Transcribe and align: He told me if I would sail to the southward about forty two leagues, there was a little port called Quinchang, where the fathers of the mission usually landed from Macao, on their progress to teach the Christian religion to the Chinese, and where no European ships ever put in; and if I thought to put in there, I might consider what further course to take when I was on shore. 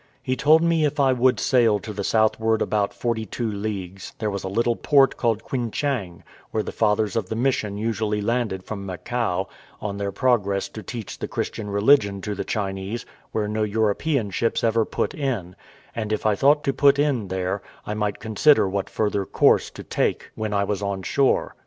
He 0.23 0.35
told 0.35 0.63
me 0.63 0.83
if 0.83 0.99
I 0.99 1.13
would 1.13 1.39
sail 1.39 1.77
to 1.77 1.93
the 1.93 2.03
southward 2.03 2.59
about 2.63 2.91
forty 2.91 3.23
two 3.23 3.47
leagues, 3.51 4.13
there 4.17 4.31
was 4.31 4.43
a 4.43 4.47
little 4.47 4.75
port 4.75 5.15
called 5.15 5.43
Quinchang, 5.43 6.23
where 6.49 6.63
the 6.63 6.71
fathers 6.71 7.15
of 7.15 7.29
the 7.29 7.35
mission 7.35 7.77
usually 7.77 8.19
landed 8.19 8.63
from 8.63 8.83
Macao, 8.83 9.47
on 9.79 9.97
their 9.97 10.11
progress 10.11 10.67
to 10.69 10.81
teach 10.81 11.19
the 11.19 11.27
Christian 11.27 11.69
religion 11.69 12.19
to 12.21 12.33
the 12.33 12.43
Chinese, 12.43 13.03
and 13.03 13.11
where 13.31 13.47
no 13.47 13.61
European 13.61 14.31
ships 14.31 14.63
ever 14.63 14.85
put 14.85 15.13
in; 15.13 15.55
and 15.95 16.11
if 16.11 16.25
I 16.25 16.33
thought 16.33 16.63
to 16.63 16.73
put 16.73 16.97
in 16.97 17.27
there, 17.27 17.61
I 17.85 17.93
might 17.93 18.17
consider 18.19 18.67
what 18.67 18.89
further 18.89 19.23
course 19.23 19.69
to 19.69 19.83
take 19.83 20.31
when 20.33 20.51
I 20.51 20.63
was 20.63 20.81
on 20.81 21.03
shore. 21.03 21.53